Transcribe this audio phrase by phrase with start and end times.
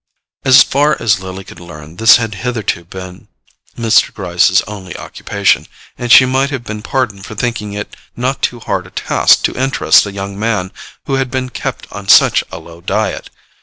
[0.43, 3.27] As far as Lily could learn, this had hitherto been
[3.77, 4.11] Mr.
[4.11, 8.87] Gryce's only occupation, and she might have been pardoned for thinking it not too hard
[8.87, 10.71] a task to interest a young man
[11.05, 13.29] who had been kept on such low diet.